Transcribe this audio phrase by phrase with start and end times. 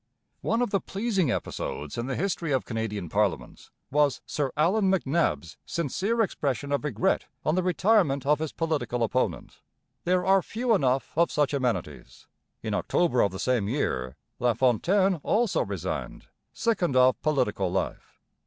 [0.41, 5.57] One of the pleasing episodes in the history of Canadian parliaments was Sir Allan MacNab's
[5.63, 9.61] sincere expression of regret on the retirement of his political opponent.
[10.03, 12.25] There are few enough of such amenities.
[12.63, 18.19] In October of the same year LaFontaine also resigned, sickened of political life.